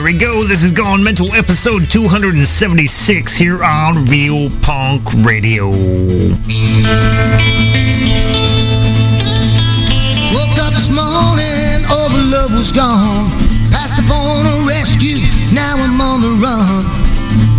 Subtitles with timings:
[0.00, 0.44] Here we go.
[0.44, 5.68] This is Gone Mental episode 276 here on Real Punk Radio.
[5.68, 5.76] Woke
[10.56, 13.28] up this morning, all the love was gone.
[13.68, 15.20] Passed upon a rescue,
[15.52, 16.88] now I'm on the run.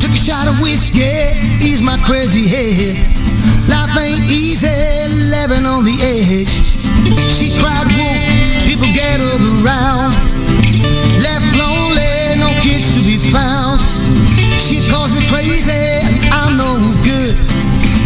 [0.02, 2.98] Took a shot of whiskey, ease my crazy head.
[3.70, 4.65] Life ain't easy,
[5.30, 6.49] living on the edge.
[7.30, 8.18] She cried wolf,
[8.65, 10.30] people gathered around.
[13.30, 13.82] Found.
[14.58, 17.36] She calls me crazy, I'm no good.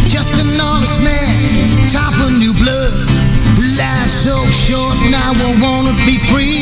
[0.08, 3.08] Just an honest man, time for new blood.
[3.78, 6.55] Life's so short, now I wanna be free.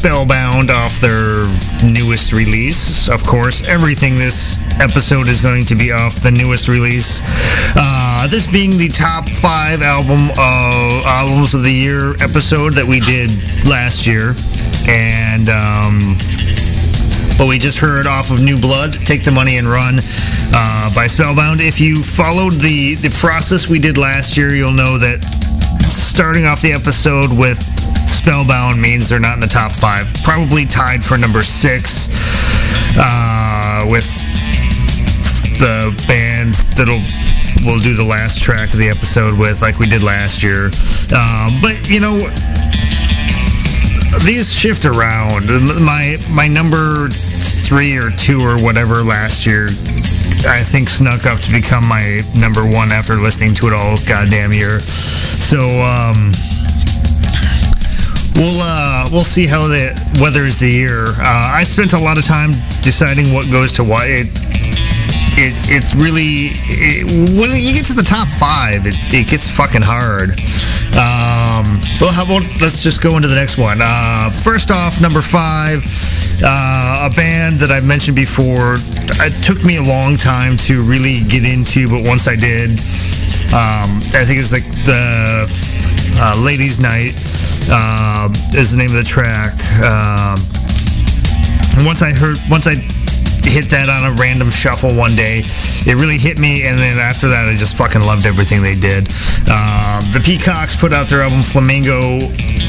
[0.00, 1.44] Spellbound off their
[1.84, 3.10] newest release.
[3.10, 7.20] Of course, everything this episode is going to be off the newest release.
[7.76, 13.00] Uh, this being the top five album uh, albums of the year episode that we
[13.00, 13.28] did
[13.68, 14.32] last year,
[14.88, 16.16] and um,
[17.36, 21.08] but we just heard off of New Blood, Take the Money and Run uh, by
[21.08, 21.60] Spellbound.
[21.60, 25.20] If you followed the, the process we did last year, you'll know that
[25.92, 27.60] starting off the episode with
[28.20, 30.12] Spellbound means they're not in the top five.
[30.24, 32.12] Probably tied for number six
[33.00, 34.04] uh, with
[35.56, 37.00] the band that'll
[37.64, 40.68] we'll do the last track of the episode with, like we did last year.
[41.16, 42.20] Um, but you know,
[44.28, 45.48] these shift around.
[45.80, 49.72] My my number three or two or whatever last year,
[50.44, 54.52] I think snuck up to become my number one after listening to it all goddamn
[54.52, 54.78] year.
[54.80, 56.32] So um,
[58.40, 61.12] we'll uh, we'll see how the weathers the year.
[61.20, 64.08] Uh, I spent a lot of time deciding what goes to what.
[64.08, 64.32] It,
[65.36, 67.04] it, it's really it,
[67.38, 70.30] when you get to the top five, it, it gets fucking hard.
[70.96, 73.78] Um, well, how about let's just go into the next one.
[73.80, 75.84] Uh, first off, number five,
[76.42, 78.80] uh, a band that I've mentioned before.
[79.20, 82.70] It took me a long time to really get into, but once I did,
[83.52, 85.44] um, I think it's like the
[86.18, 87.14] uh, Ladies' Night
[87.70, 89.54] uh, is the name of the track.
[91.76, 92.74] And once I heard, once I
[93.48, 95.42] hit that on a random shuffle one day.
[95.88, 99.08] It really hit me, and then after that, I just fucking loved everything they did.
[99.48, 102.20] Um, the Peacocks put out their album Flamingo,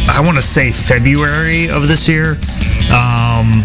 [0.07, 2.39] I want to say February of this year.
[2.89, 3.61] Um,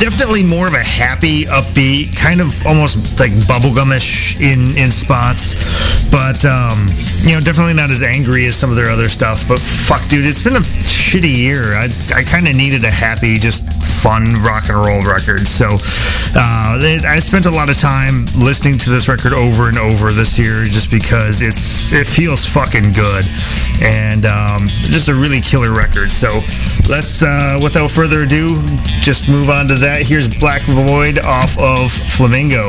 [0.00, 5.52] definitely more of a happy, upbeat, kind of almost like bubblegumish in in spots,
[6.10, 6.88] but um,
[7.20, 9.46] you know, definitely not as angry as some of their other stuff.
[9.46, 11.76] But fuck, dude, it's been a shitty year.
[11.76, 13.70] I I kind of needed a happy, just
[14.00, 15.46] fun rock and roll record.
[15.46, 15.68] So
[16.32, 20.38] uh, I spent a lot of time listening to this record over and over this
[20.38, 23.28] year, just because it's it feels fucking good,
[23.82, 26.10] and um, just a really killer record.
[26.10, 26.40] So
[26.88, 28.62] let's, uh, without further ado,
[29.02, 29.89] just move on to that.
[29.90, 32.68] That, here's Black Void off of Flamingo.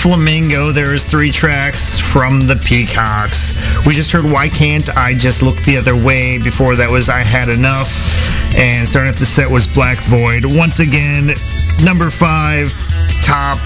[0.00, 3.52] Flamingo, there's three tracks from the Peacocks.
[3.86, 6.38] We just heard Why Can't I Just Look the Other Way.
[6.38, 8.56] Before that was I Had Enough.
[8.56, 10.44] And starting off the set was Black Void.
[10.46, 11.36] Once again,
[11.84, 12.72] number five
[13.20, 13.60] top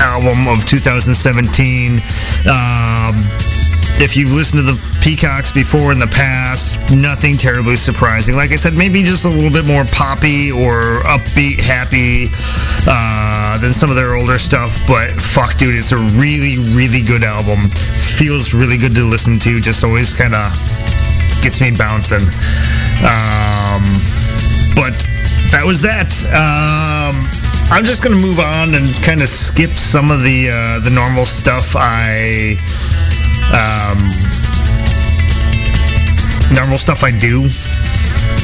[0.00, 2.00] album of 2017.
[2.48, 3.12] Um,
[4.00, 8.36] if you've listened to the Peacocks before in the past, nothing terribly surprising.
[8.36, 12.32] Like I said, maybe just a little bit more poppy or upbeat, happy
[12.88, 14.76] uh, than some of their older stuff.
[14.86, 17.68] But fuck, dude, it's a really, really good album.
[18.18, 19.60] Feels really good to listen to.
[19.60, 20.50] Just always kind of
[21.42, 22.24] gets me bouncing.
[23.04, 23.82] Um,
[24.74, 24.94] but
[25.52, 26.10] that was that.
[26.30, 27.14] Um,
[27.70, 31.24] I'm just gonna move on and kind of skip some of the uh, the normal
[31.24, 31.74] stuff.
[31.76, 32.56] I
[33.52, 33.98] um,
[36.54, 37.48] normal stuff I do,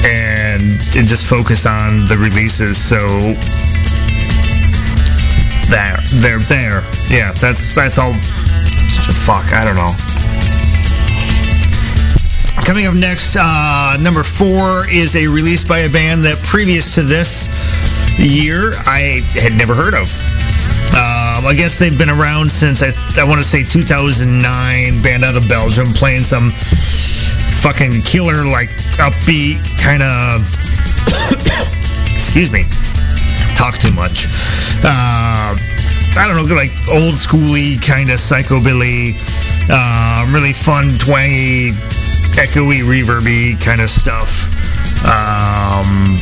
[0.05, 0.63] and,
[0.97, 2.77] and just focus on the releases.
[2.77, 2.99] So
[5.71, 6.83] there, there, there.
[7.09, 8.15] Yeah, that's that's all.
[9.25, 9.95] Fuck, I don't know.
[12.67, 17.03] Coming up next, uh, number four is a release by a band that previous to
[17.03, 17.49] this
[18.19, 20.07] year I had never heard of.
[20.91, 25.03] Um, I guess they've been around since I, I want to say 2009.
[25.03, 26.51] Band out of Belgium, playing some
[27.63, 30.43] fucking killer, like upbeat kind of.
[32.13, 32.65] excuse me.
[33.55, 34.27] Talk too much.
[34.83, 35.57] Uh,
[36.17, 39.15] I don't know, like old schooly kind of psychobilly,
[39.71, 41.73] uh, really fun, twangy,
[42.37, 44.49] echoey, reverby kind of stuff.
[45.05, 46.17] Um,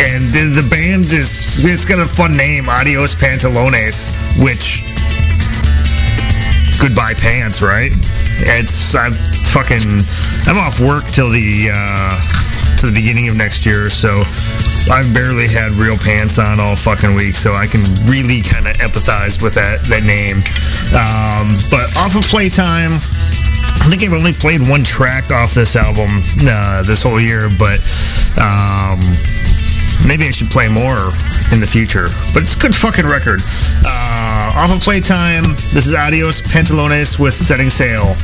[0.00, 4.08] and the, the band is it's got a fun name adios pantalones
[4.40, 4.80] which
[6.80, 7.90] goodbye pants right
[8.40, 9.12] it's i'm
[9.52, 10.00] fucking
[10.48, 12.16] i'm off work till the uh
[12.78, 14.22] to the beginning of next year so
[14.88, 18.74] I've barely had real pants on all fucking week, so I can really kind of
[18.78, 20.40] empathize with that that name.
[20.96, 22.94] Um, but off of Playtime,
[23.82, 27.80] I think I've only played one track off this album uh, this whole year, but
[28.40, 29.00] um,
[30.06, 31.12] maybe I should play more
[31.52, 32.08] in the future.
[32.32, 33.40] But it's a good fucking record.
[33.84, 38.16] Uh, off of Playtime, this is Adios Pantalones with Setting Sail.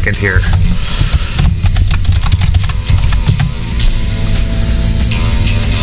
[0.00, 0.38] Second here.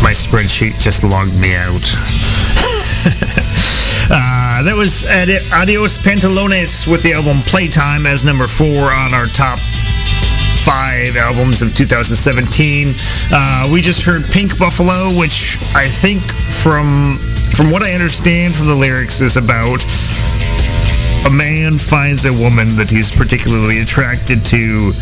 [0.02, 1.70] My spreadsheet just logged me out.
[4.10, 9.60] uh, that was Adios Pantalones with the album Playtime as number four on our top
[10.64, 12.88] five albums of 2017.
[13.30, 17.18] Uh, we just heard Pink Buffalo, which I think from
[17.54, 19.84] from what I understand from the lyrics is about
[21.26, 24.92] a man finds a woman that he's particularly attracted to.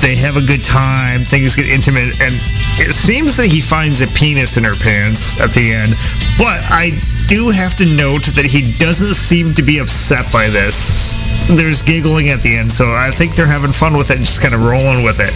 [0.00, 2.34] They have a good time, things get intimate, and
[2.78, 5.94] it seems that he finds a penis in her pants at the end.
[6.38, 6.98] But I
[7.28, 11.14] do have to note that he doesn't seem to be upset by this.
[11.48, 14.42] There's giggling at the end, so I think they're having fun with it and just
[14.42, 15.32] kind of rolling with it.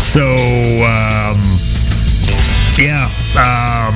[0.00, 1.38] So, um,
[2.76, 3.06] yeah.
[3.38, 3.94] Um,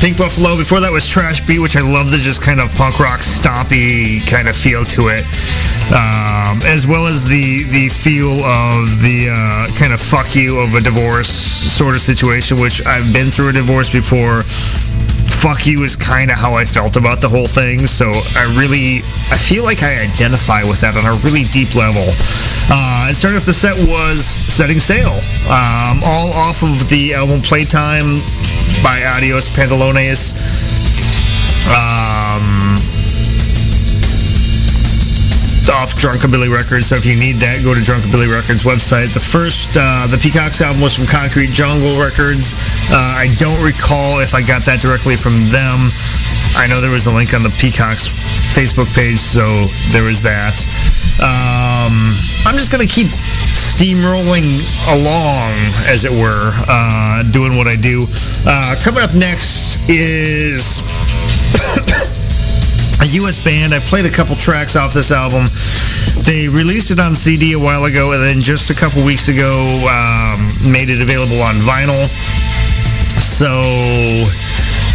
[0.00, 0.56] Pink Buffalo.
[0.56, 4.26] Before that was Trash Beat, which I love the just kind of punk rock stompy
[4.28, 5.24] kind of feel to it,
[5.94, 10.74] um, as well as the the feel of the uh, kind of fuck you of
[10.74, 14.42] a divorce sort of situation, which I've been through a divorce before.
[15.42, 17.86] Fuck you is kind of how I felt about the whole thing.
[17.86, 18.98] So I really,
[19.30, 22.06] I feel like I identify with that on a really deep level.
[22.66, 25.14] Uh, and starting off the set was Setting Sail,
[25.46, 28.18] um, all off of the album Playtime
[28.82, 30.34] by Adios Pantalones.
[31.70, 32.65] Um,
[35.68, 36.86] off Drunkabilly Records.
[36.86, 39.12] So if you need that, go to Drunkabilly Records website.
[39.12, 42.54] The first, uh, the Peacocks album was from Concrete Jungle Records.
[42.90, 45.90] Uh, I don't recall if I got that directly from them.
[46.54, 48.08] I know there was a link on the Peacocks
[48.54, 50.62] Facebook page, so there was that.
[51.18, 52.14] Um,
[52.46, 53.08] I'm just going to keep
[53.56, 55.52] steamrolling along,
[55.86, 58.06] as it were, uh, doing what I do.
[58.46, 60.80] Uh, coming up next is
[63.00, 63.38] a U.S.
[63.38, 63.74] band.
[63.74, 65.46] I've played a couple tracks off this album.
[66.24, 69.52] They released it on CD a while ago, and then just a couple weeks ago,
[69.88, 72.06] um, made it available on vinyl.
[73.20, 73.52] So,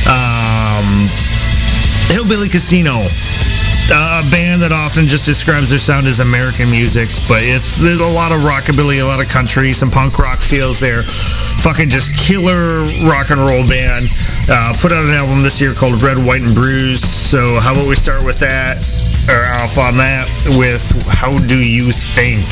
[0.10, 1.10] um,
[2.10, 3.08] Hillbilly Casino
[3.92, 8.32] a band that often just describes their sound as American music, but it's a lot
[8.32, 11.04] of rockabilly, a lot of country, some punk rock feels there.
[11.62, 14.08] Fucking just killer rock and roll band.
[14.50, 17.06] Uh, put out an album this year called Red, White, and Bruised.
[17.06, 18.80] So how about we start with that,
[19.30, 20.28] or off on that
[20.58, 22.48] with How Do You Think?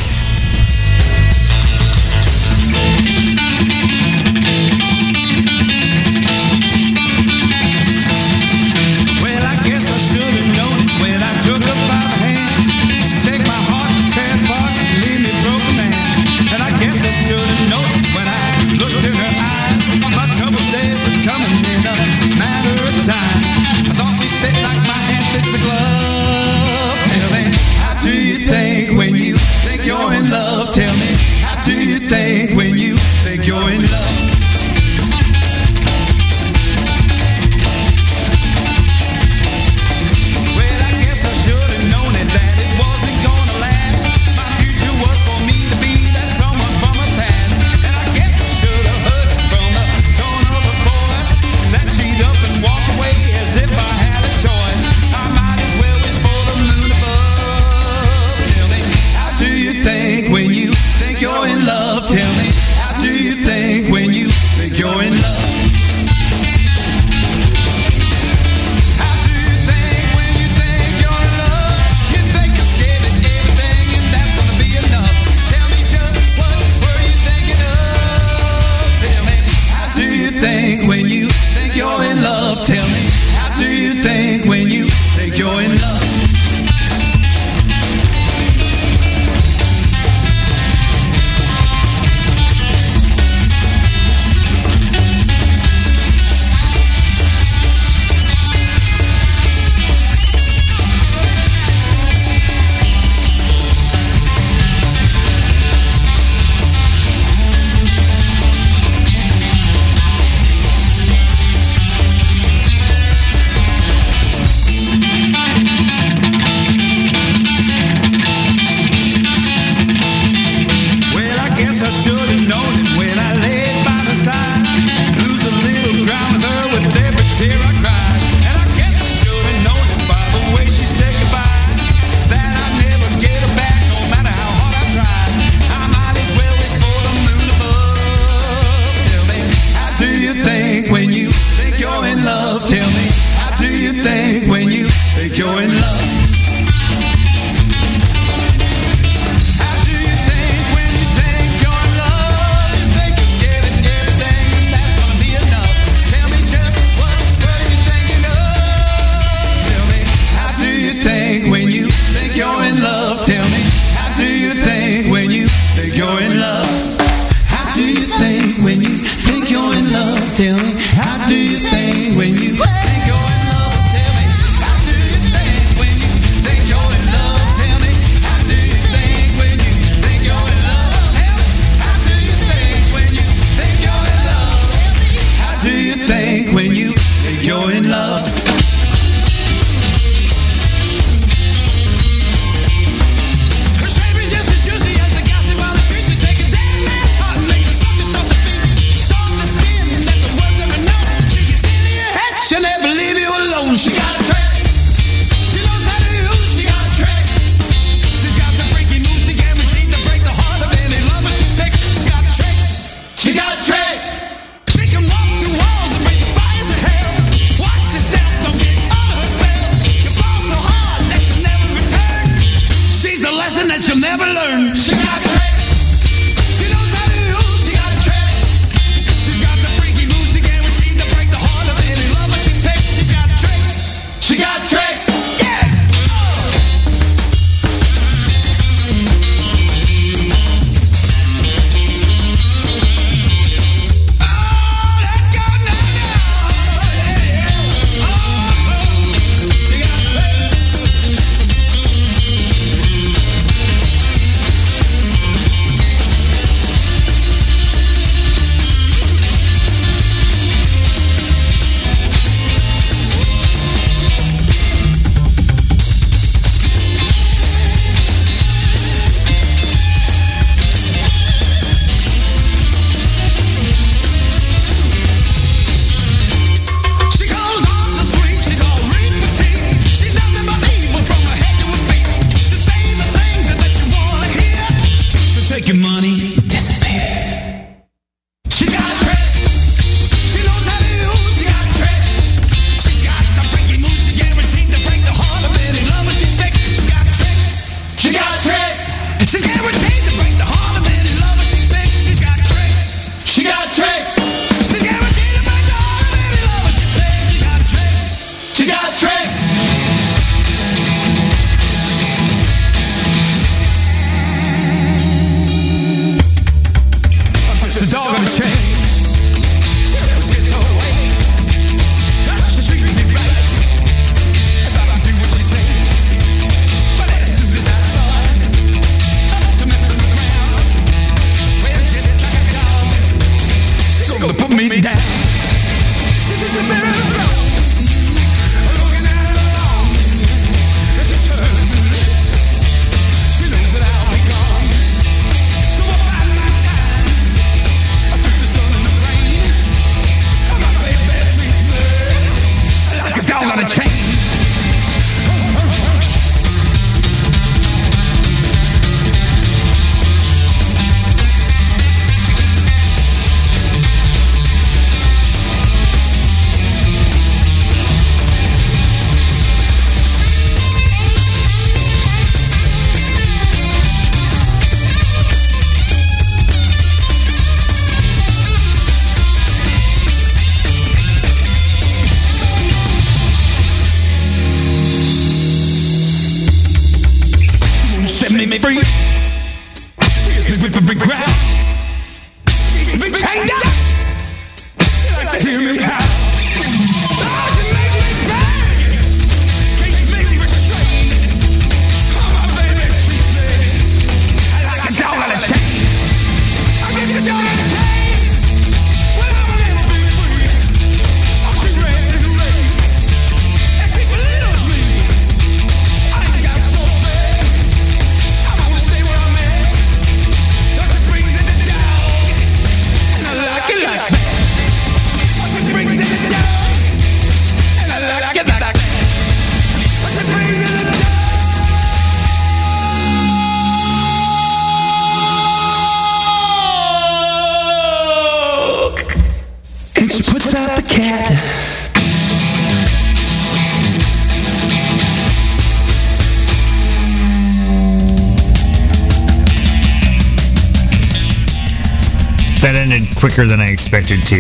[453.20, 454.40] Quicker than I expected to.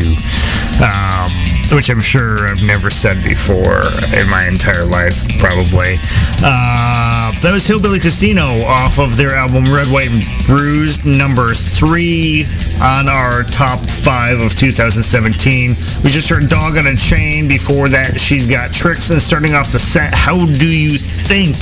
[0.79, 1.27] Um,
[1.75, 3.83] which I'm sure I've never said before
[4.15, 5.99] in my entire life, probably.
[6.39, 12.47] Uh, that was Hillbilly Casino off of their album Red, White, and Bruised, number three
[12.81, 15.69] on our top five of 2017.
[16.03, 17.47] We just heard Dog on a Chain.
[17.47, 19.09] Before that, She's Got Tricks.
[19.09, 21.55] And starting off the set, How Do You Think?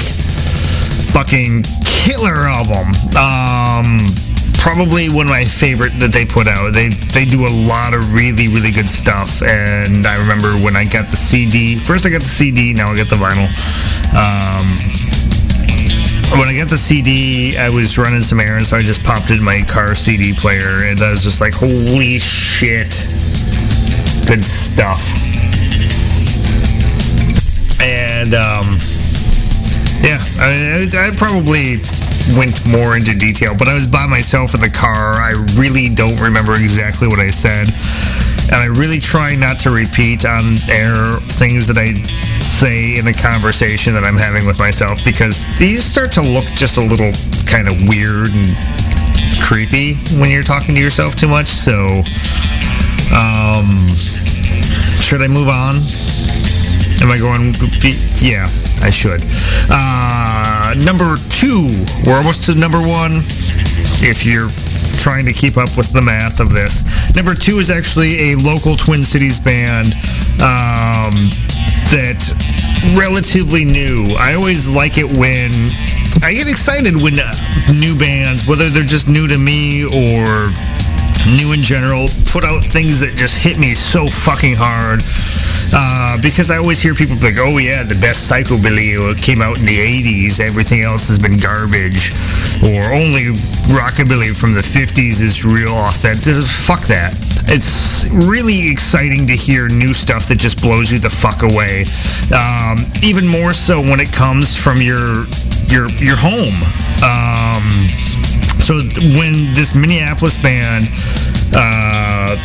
[1.12, 2.94] Fucking killer album.
[3.18, 3.98] Um,
[4.68, 6.74] probably one of my favorite that they put out.
[6.74, 10.84] They they do a lot of really really good stuff, and I remember when I
[10.84, 11.80] got the CD.
[11.80, 13.48] First I got the CD, now I got the vinyl.
[14.12, 14.76] Um,
[16.38, 19.42] when I got the CD, I was running some errands, so I just popped in
[19.42, 22.92] my car CD player, and I was just like, "Holy shit,
[24.28, 25.00] good stuff!"
[27.80, 28.76] And um,
[30.02, 31.82] yeah, I, I probably
[32.36, 35.16] went more into detail, but I was by myself in the car.
[35.16, 37.70] I really don't remember exactly what I said.
[38.52, 41.94] And I really try not to repeat on air things that I
[42.40, 46.78] say in a conversation that I'm having with myself because these start to look just
[46.78, 47.12] a little
[47.46, 48.56] kind of weird and
[49.44, 51.48] creepy when you're talking to yourself too much.
[51.48, 52.04] So,
[53.14, 53.68] um,
[55.00, 55.84] should I move on?
[57.02, 57.54] Am I going?
[58.20, 58.50] Yeah,
[58.82, 59.22] I should.
[59.70, 61.86] Uh, number two.
[62.06, 63.22] We're almost to number one.
[64.02, 64.50] If you're
[65.02, 66.84] trying to keep up with the math of this,
[67.16, 69.94] number two is actually a local Twin Cities band
[70.42, 71.30] um,
[71.94, 72.18] that
[72.98, 74.16] relatively new.
[74.18, 75.52] I always like it when
[76.26, 77.16] I get excited when
[77.78, 80.50] new bands, whether they're just new to me or
[81.36, 85.02] new in general, put out things that just hit me so fucking hard.
[85.74, 89.66] Uh, because I always hear people like, oh yeah, the best psychobilly came out in
[89.66, 90.40] the 80s.
[90.40, 92.16] Everything else has been garbage.
[92.64, 93.36] Or only
[93.76, 96.34] rockabilly from the 50s is real authentic.
[96.48, 97.14] Fuck that.
[97.50, 101.86] It's really exciting to hear new stuff that just blows you the fuck away.
[102.32, 105.26] Um, even more so when it comes from your
[105.70, 106.58] your your home.
[107.04, 107.88] Um,
[108.60, 108.76] so
[109.20, 110.90] when this Minneapolis band
[111.54, 112.36] uh,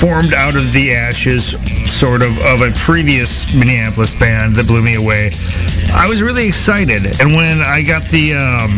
[0.00, 1.52] formed out of the ashes,
[1.90, 5.30] sort of, of a previous Minneapolis band that blew me away,
[5.92, 7.04] I was really excited.
[7.20, 8.76] And when I got the um,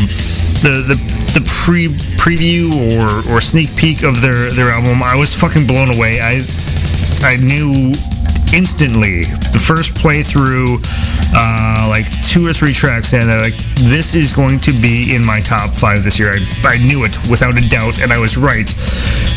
[0.63, 0.97] the the
[1.39, 1.89] the pre
[2.19, 6.19] preview or, or sneak peek of their their album, I was fucking blown away.
[6.21, 6.43] I
[7.25, 7.95] I knew
[8.55, 9.23] instantly.
[9.53, 10.83] The first playthrough
[11.35, 13.57] uh, like two or three tracks in like
[13.89, 16.31] this is going to be in my top five this year.
[16.31, 18.69] I, I knew it without a doubt and I was right.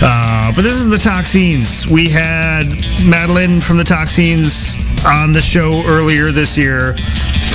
[0.02, 2.66] Uh, but this is the Toxines we had
[3.08, 6.92] Madeline from the Toxines on the show earlier this year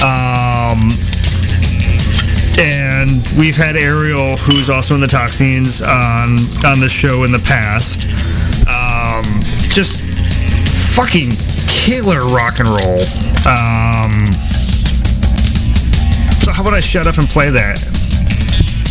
[0.00, 0.88] um,
[2.58, 7.44] and we've had Ariel who's also in the Toxines on on the show in the
[7.46, 8.04] past.
[8.68, 9.24] Um,
[9.72, 10.00] just
[10.96, 11.30] fucking
[11.80, 13.00] killer rock and roll.
[13.48, 14.12] Um,
[16.36, 17.80] so how about I shut up and play that?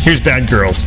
[0.02, 0.82] Here's Bad Girls.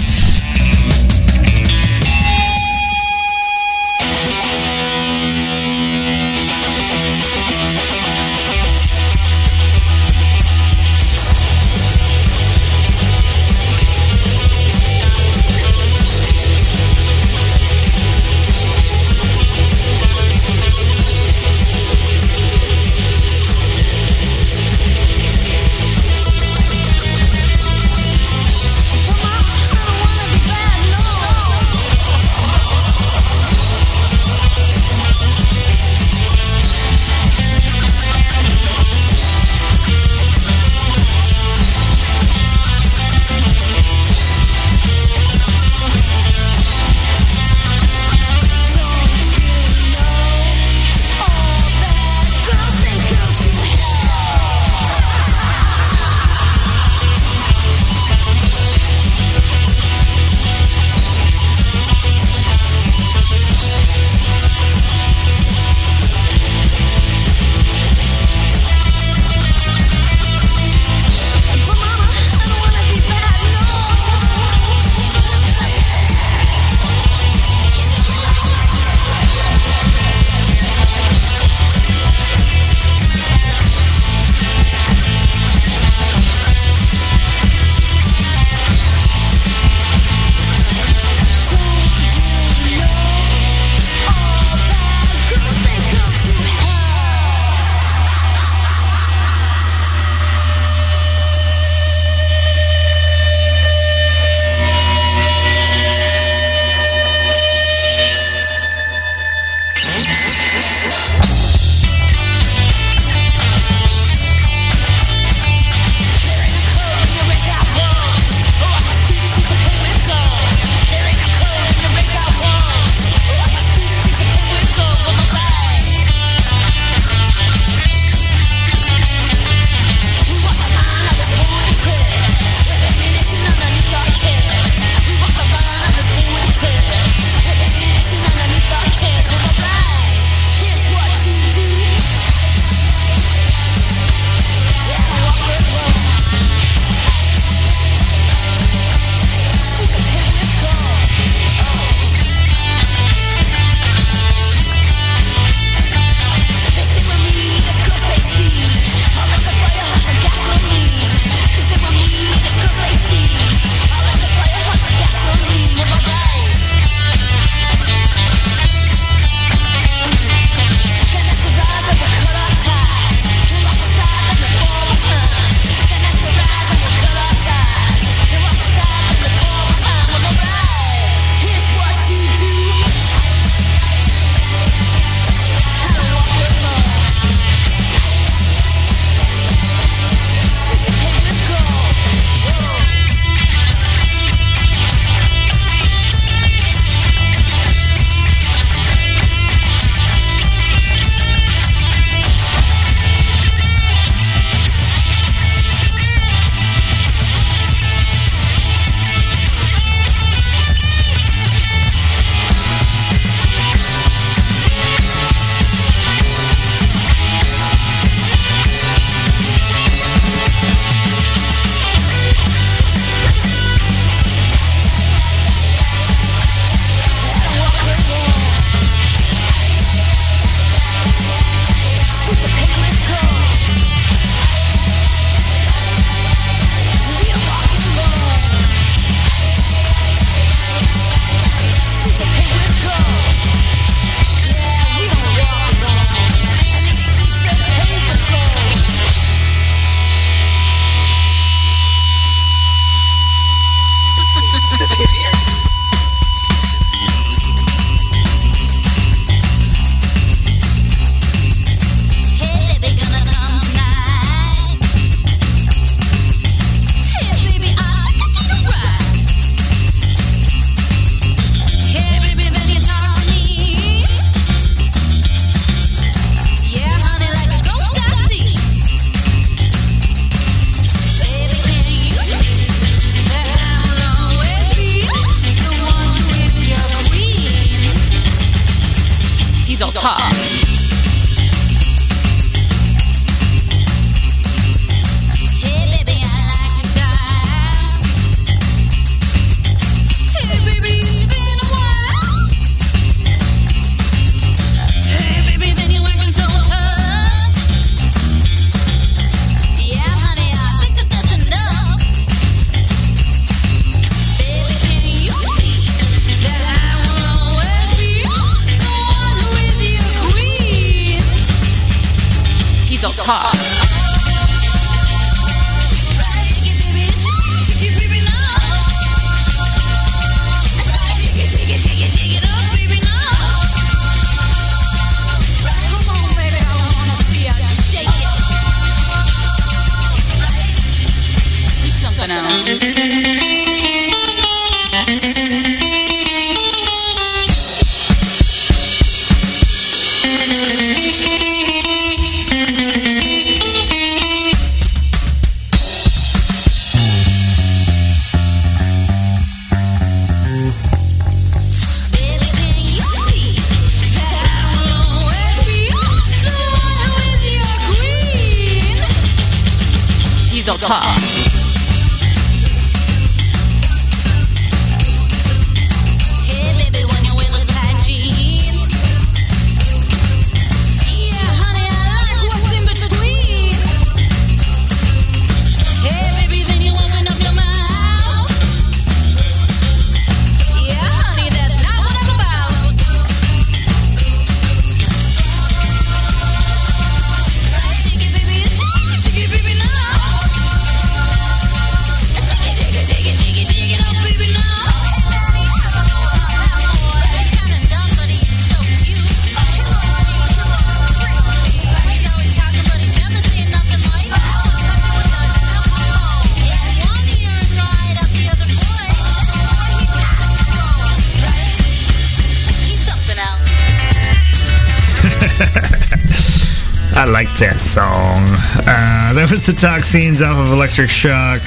[427.63, 428.43] That song.
[428.83, 431.63] Uh, that was the Toxins off of Electric Shock.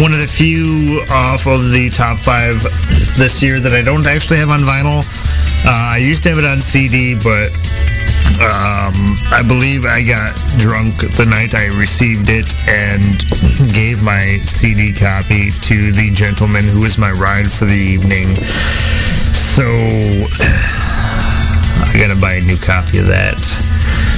[0.00, 2.56] One of the few off of the top five
[3.20, 5.04] this year that I don't actually have on vinyl.
[5.68, 7.52] Uh, I used to have it on CD, but
[8.40, 8.96] um,
[9.36, 13.04] I believe I got drunk the night I received it and
[13.76, 18.32] gave my CD copy to the gentleman who was my ride for the evening.
[19.36, 19.68] So
[21.84, 23.36] I gotta buy a new copy of that.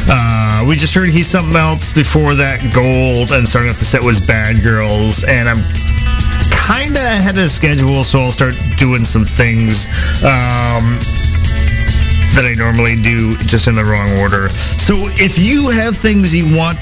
[0.08, 4.02] Uh, we just heard He's Something Else before that, Gold, and starting off the set
[4.02, 5.62] was Bad Girls, and I'm
[6.54, 9.86] kind of ahead of schedule, so I'll start doing some things
[10.22, 10.94] um,
[12.38, 14.48] that I normally do just in the wrong order.
[14.48, 16.78] So if you have things you want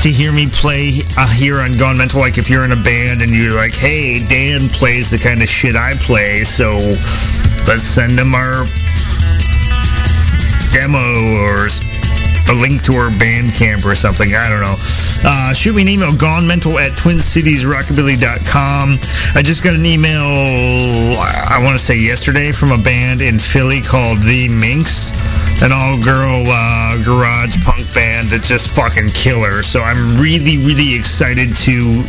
[0.00, 3.20] to hear me play uh, here on Gone Mental, like if you're in a band
[3.20, 6.80] and you're like, hey, Dan plays the kind of shit I play, so
[7.68, 8.64] let's send him our
[10.72, 11.04] demo
[11.44, 11.68] or
[12.48, 14.34] a link to our Bandcamp or something.
[14.34, 14.76] I don't know.
[15.24, 18.98] Uh, shoot me an email, gonemental at twincitiesrockabilly.com.
[19.34, 23.80] I just got an email, I want to say yesterday, from a band in Philly
[23.80, 25.12] called The Minx.
[25.62, 29.62] An all-girl uh, garage punk band that's just fucking killer.
[29.62, 32.02] So I'm really, really excited to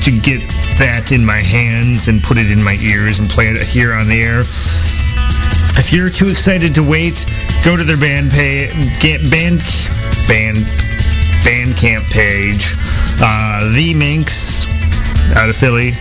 [0.00, 0.40] to get
[0.78, 4.08] that in my hands and put it in my ears and play it here on
[4.08, 4.40] the air.
[5.76, 7.26] If you're too excited to wait,
[7.64, 8.68] go to their band pay
[9.00, 9.62] get band
[10.28, 10.58] band
[11.40, 12.76] Bandcamp page.
[13.20, 14.64] Uh, the Minx
[15.36, 15.96] out of Philly.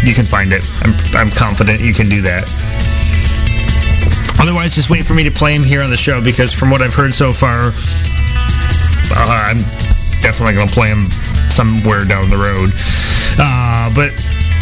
[0.00, 0.64] You can find it.
[0.80, 2.48] I'm, I'm confident you can do that.
[4.40, 6.80] Otherwise, just wait for me to play him here on the show because from what
[6.80, 7.68] I've heard so far,
[9.12, 9.60] uh, I'm
[10.24, 11.04] definitely going to play him
[11.52, 12.72] somewhere down the road.
[13.36, 14.10] Uh, but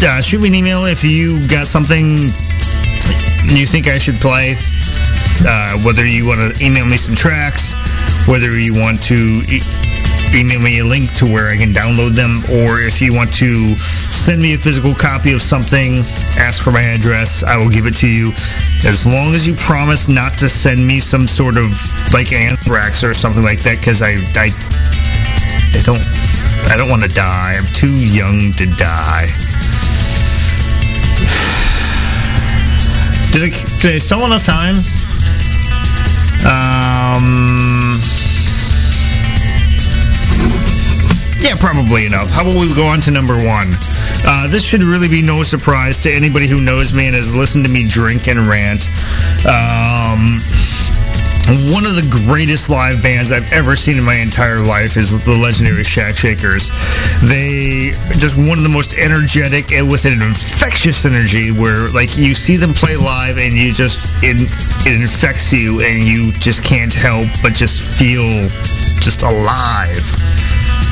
[0.03, 2.19] uh, shoot me an email if you got something
[3.55, 4.57] you think I should play.
[5.47, 7.75] Uh, whether you want to email me some tracks,
[8.27, 9.15] whether you want to
[9.47, 9.63] e-
[10.35, 13.69] email me a link to where I can download them, or if you want to
[13.79, 15.99] send me a physical copy of something,
[16.37, 18.33] ask for my address, I will give it to you.
[18.87, 21.71] As long as you promise not to send me some sort of
[22.13, 24.51] like anthrax or something like that, because I, I,
[25.75, 26.03] I don't,
[26.71, 27.55] I don't want to die.
[27.57, 29.29] I'm too young to die.
[33.31, 34.83] Did I, did I still enough time?
[36.47, 37.99] Um,
[41.41, 42.31] yeah, probably enough.
[42.31, 43.69] How about we go on to number one?
[44.27, 47.65] Uh, this should really be no surprise to anybody who knows me and has listened
[47.65, 48.89] to me drink and rant.
[49.47, 50.39] Um,
[51.73, 55.39] one of the greatest live bands I've ever seen in my entire life is the
[55.39, 56.69] legendary Shack Shakers.
[57.25, 62.35] They just one of the most energetic and with an infectious energy where like you
[62.35, 64.37] see them play live and you just it,
[64.85, 68.29] it infects you and you just can't help but just feel
[69.01, 70.05] just alive.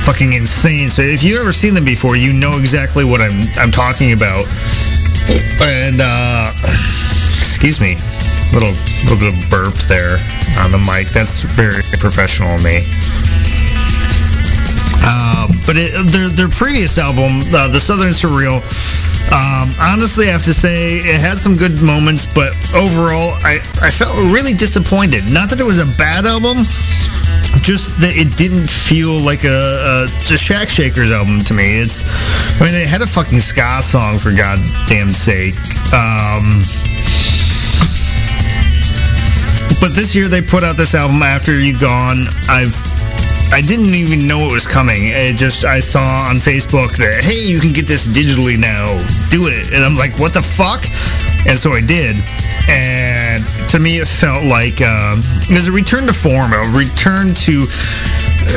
[0.09, 0.89] Fucking insane.
[0.89, 4.47] So if you've ever seen them before, you know exactly what I'm I'm talking about.
[5.61, 6.53] And uh
[7.37, 7.97] excuse me
[8.53, 8.75] little
[9.07, 10.19] little bit of burp there
[10.63, 11.09] on the mic.
[11.09, 12.83] That's very professional of me.
[15.07, 18.59] Uh, but it, their their previous album, uh, the Southern Surreal,
[19.31, 23.91] um, honestly, I have to say it had some good moments, but overall, I I
[23.91, 25.31] felt really disappointed.
[25.31, 26.63] Not that it was a bad album.
[27.63, 31.81] Just that it didn't feel like a, a, a Shack Shakers album to me.
[31.81, 32.05] It's,
[32.61, 35.57] I mean, they had a fucking ska song for goddamn sake.
[35.91, 36.63] Um,
[39.81, 42.27] but this year they put out this album after you gone.
[42.49, 42.75] I've
[43.53, 45.09] I didn't even know it was coming.
[45.09, 48.87] It just I saw on Facebook that hey, you can get this digitally now.
[49.31, 50.85] Do it, and I'm like, what the fuck?
[51.47, 52.17] And so I did.
[52.69, 57.35] And to me, it felt like um, it was a return to form, a return
[57.47, 57.67] to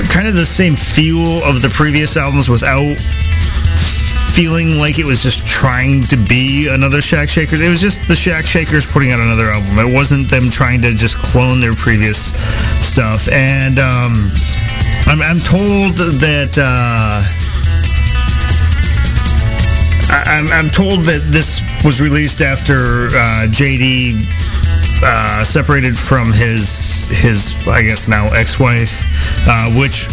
[0.09, 2.97] kind of the same feel of the previous albums without
[4.33, 7.59] feeling like it was just trying to be another Shack Shakers.
[7.59, 9.79] It was just the Shack Shakers putting out another album.
[9.79, 12.33] It wasn't them trying to just clone their previous
[12.83, 13.27] stuff.
[13.29, 14.29] And um,
[15.07, 16.57] I'm, I'm told that.
[16.57, 17.21] Uh,
[20.11, 24.25] I, I'm, I'm told that this was released after uh, JD
[25.03, 29.05] uh, separated from his his I guess now ex-wife,
[29.47, 30.07] uh, which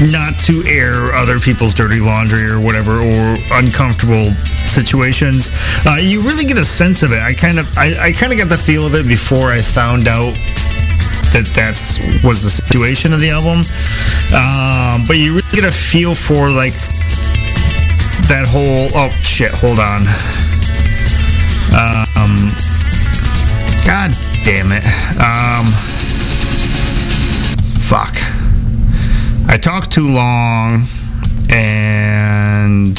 [0.00, 4.32] not to air other people's dirty laundry or whatever or uncomfortable
[4.64, 5.50] situations.
[5.84, 7.20] Uh, you really get a sense of it.
[7.20, 10.08] I kind of I, I kind of got the feel of it before I found
[10.08, 10.32] out
[11.32, 13.60] that that's was the situation of the album.
[14.32, 16.74] Um, but you really get a feel for like
[18.30, 20.06] that whole oh shit hold on
[21.74, 22.36] um
[23.84, 24.86] god damn it
[25.18, 25.66] um
[27.82, 28.19] fuck
[29.50, 30.84] i talked too long
[31.50, 32.98] and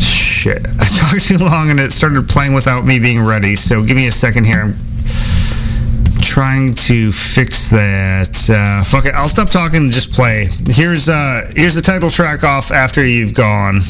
[0.00, 3.96] shit i talked too long and it started playing without me being ready so give
[3.96, 4.74] me a second here i'm
[6.38, 8.48] trying to fix that.
[8.48, 9.14] Uh, fuck it.
[9.14, 10.46] I'll stop talking and just play.
[10.66, 13.80] Here's uh here's the title track off after you've gone.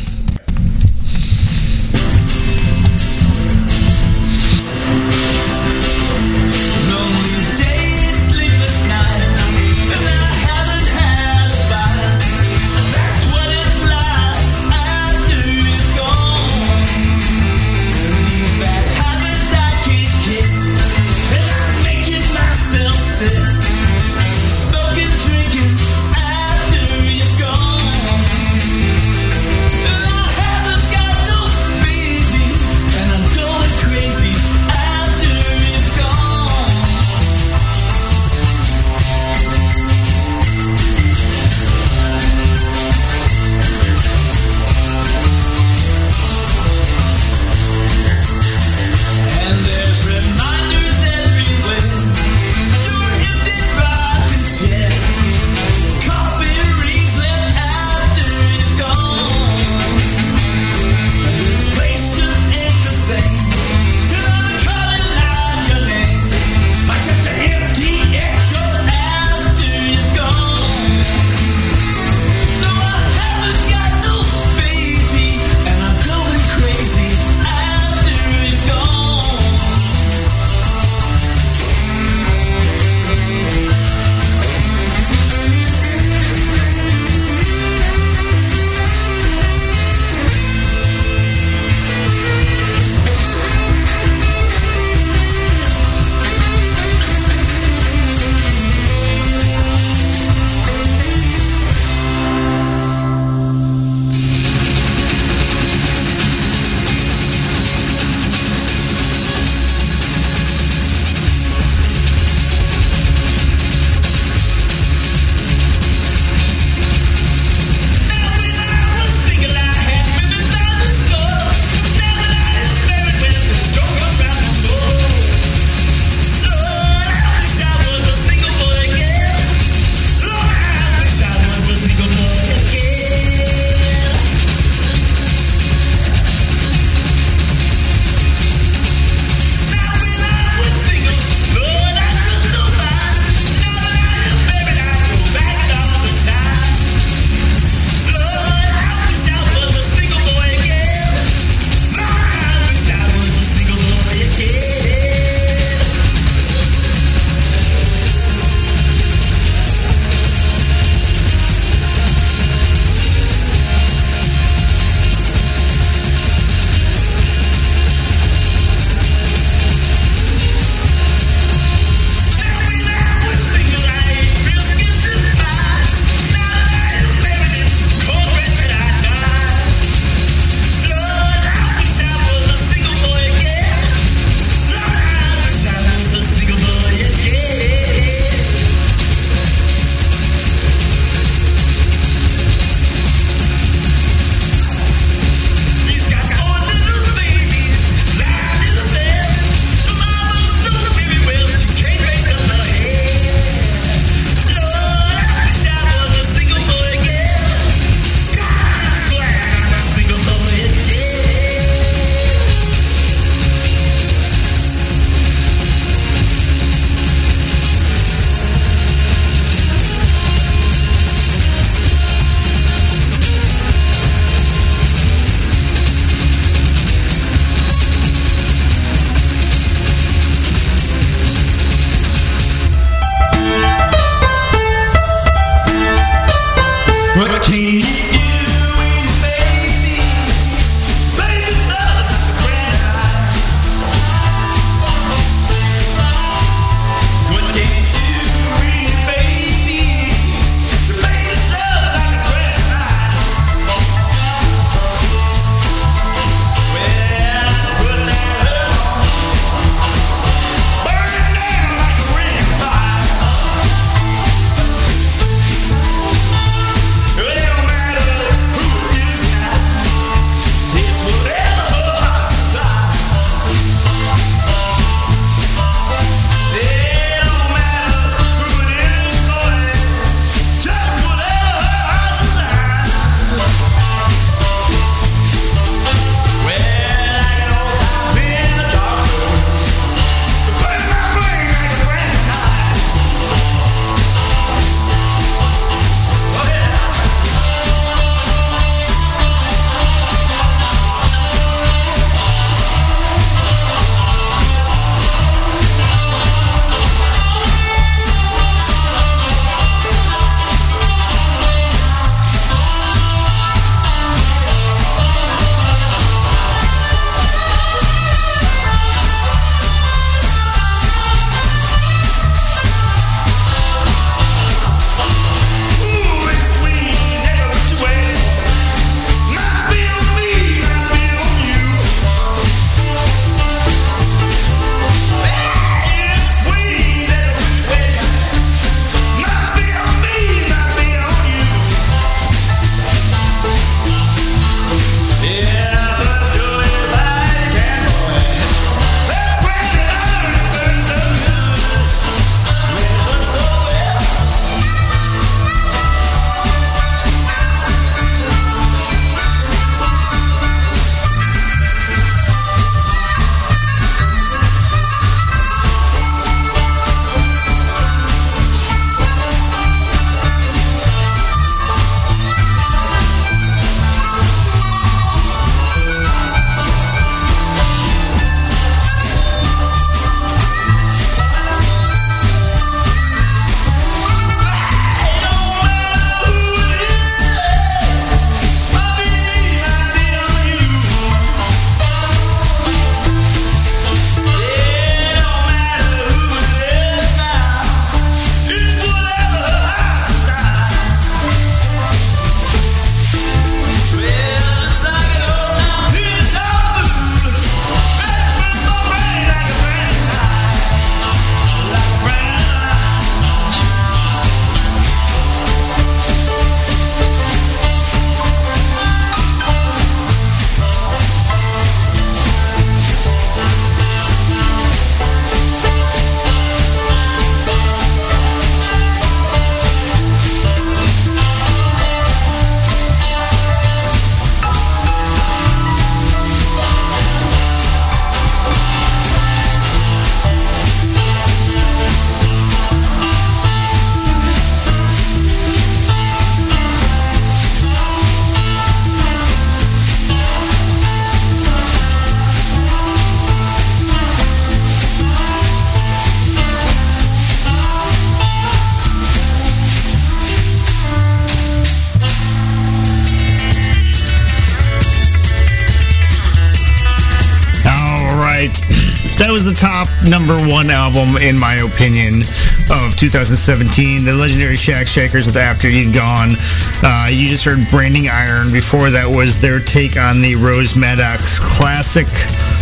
[469.58, 472.22] Top number one album, in my opinion,
[472.70, 474.04] of 2017.
[474.04, 476.38] The legendary Shack Shakers with After You'd Gone.
[476.78, 478.52] Uh, you just heard Branding Iron.
[478.52, 482.06] Before that was their take on the Rose Maddox classic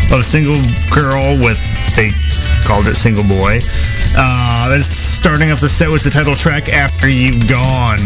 [0.08, 0.56] of Single
[0.88, 1.60] Girl with,
[2.00, 2.16] they
[2.64, 3.60] called it Single Boy.
[4.16, 8.00] Uh, starting off the set was the title track After You've Gone.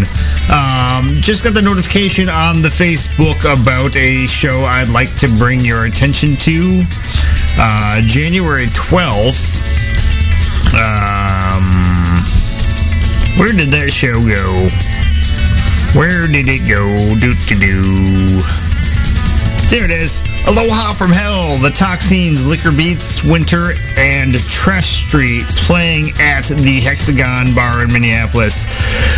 [0.51, 5.61] Um, just got the notification on the Facebook about a show I'd like to bring
[5.61, 6.83] your attention to.
[7.59, 9.59] Uh, January 12th.
[10.73, 11.65] Um,
[13.39, 14.69] where did that show go?
[15.99, 16.87] Where did it go?
[17.19, 17.83] Do to do.
[19.69, 20.30] There it is.
[20.49, 27.55] Aloha from Hell, the Toxines, Liquor Beats, Winter, and Trash Street playing at the Hexagon
[27.55, 28.67] Bar in Minneapolis.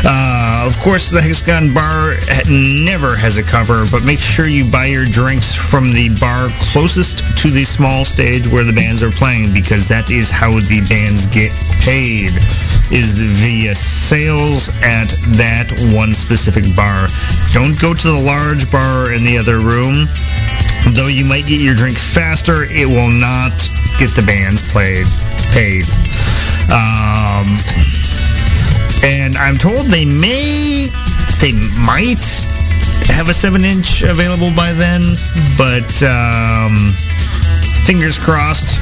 [0.05, 2.15] Uh, of course, the Hexagon Bar
[2.51, 7.37] never has a cover, but make sure you buy your drinks from the bar closest
[7.39, 11.27] to the small stage where the bands are playing because that is how the bands
[11.27, 12.31] get paid
[12.93, 15.09] is via sales at
[15.41, 17.09] that one specific bar.
[17.53, 20.07] Don't go to the large bar in the other room.
[20.91, 23.55] Though you might get your drink faster, it will not
[23.99, 25.07] get the bands played
[25.55, 25.85] paid.
[26.73, 27.47] Um,
[29.05, 30.89] and I'm told they may,
[31.41, 31.53] they
[31.87, 32.25] might
[33.13, 35.03] have a seven inch available by then,
[35.59, 36.75] but um,
[37.85, 38.81] fingers crossed.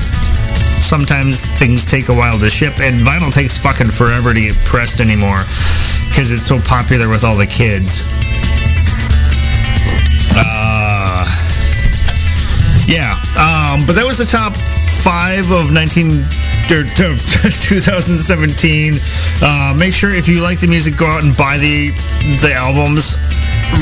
[0.80, 5.00] Sometimes things take a while to ship, and vinyl takes fucking forever to get pressed
[5.00, 5.44] anymore
[6.08, 8.00] because it's so popular with all the kids.
[12.86, 14.56] Yeah, um, but that was the top
[15.02, 16.22] five of 19
[16.70, 18.94] or of 2017.
[19.42, 21.90] Uh, make sure if you like the music, go out and buy the
[22.46, 23.18] the albums.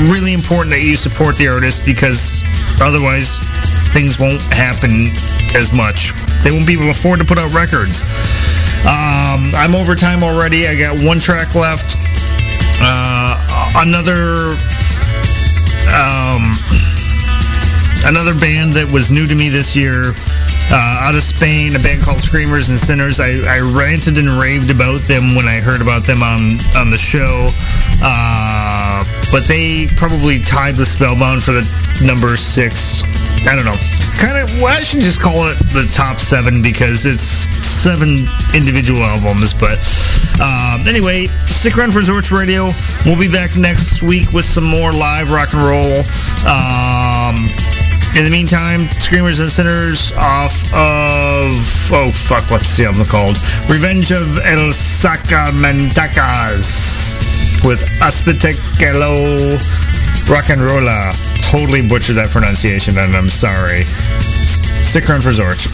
[0.09, 2.41] Really important that you support the artist because
[2.81, 3.37] otherwise
[3.93, 5.09] things won't happen
[5.53, 6.13] as much.
[6.41, 8.01] They won't be able to afford to put out records.
[8.87, 10.65] Um, I'm over time already.
[10.65, 11.93] I got one track left.
[12.81, 13.37] Uh,
[13.85, 14.55] another
[15.93, 16.55] um,
[18.05, 20.13] another band that was new to me this year
[20.71, 23.19] uh, out of Spain, a band called Screamers and Sinners.
[23.19, 26.99] I, I ranted and raved about them when I heard about them on, on the
[26.99, 27.49] show.
[28.03, 31.65] Uh, but they probably tied with Spellbound for the
[32.05, 33.03] number six.
[33.47, 33.79] I don't know.
[34.21, 38.99] Kind of, well, I should just call it the top seven because it's seven individual
[39.01, 39.53] albums.
[39.53, 39.79] But
[40.37, 42.69] um, anyway, stick around for Zorch Radio.
[43.05, 46.03] We'll be back next week with some more live rock and roll.
[46.45, 47.47] Um,
[48.17, 51.51] in the meantime, Screamers and Sinners off of
[51.91, 53.37] oh fuck, what's the album called?
[53.69, 57.13] Revenge of El Sacramentacas
[57.65, 59.59] with Aspetecelo
[60.29, 61.11] Rock and Rolla.
[61.41, 63.83] Totally butchered that pronunciation, and I'm sorry.
[63.83, 65.67] Stick around for Zorch.